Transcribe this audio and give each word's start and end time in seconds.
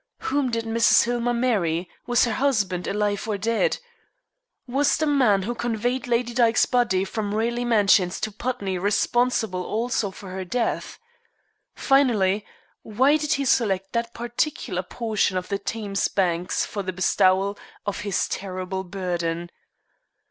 Whom 0.33 0.49
did 0.49 0.65
Mrs. 0.65 1.03
Hillmer 1.03 1.35
marry? 1.35 1.87
Was 2.07 2.25
her 2.25 2.33
husband 2.33 2.87
alive 2.87 3.27
or 3.27 3.37
dead? 3.37 3.77
Was 4.65 4.97
the 4.97 5.05
man 5.05 5.43
who 5.43 5.53
conveyed 5.53 6.07
Lady 6.07 6.33
Dyke's 6.33 6.65
body 6.65 7.03
from 7.05 7.35
Raleigh 7.35 7.65
Mansions 7.65 8.19
to 8.21 8.31
Putney 8.31 8.79
responsible 8.79 9.61
also 9.61 10.09
for 10.09 10.31
her 10.31 10.43
death? 10.43 10.97
Finally, 11.75 12.43
why 12.81 13.15
did 13.15 13.33
he 13.33 13.45
select 13.45 13.93
that 13.93 14.11
particular 14.15 14.81
portion 14.81 15.37
of 15.37 15.49
the 15.49 15.59
Thames 15.59 16.07
banks 16.07 16.65
for 16.65 16.81
the 16.81 16.91
bestowal 16.93 17.55
of 17.85 17.99
his 17.99 18.27
terrible 18.27 18.83
burden? 18.83 19.51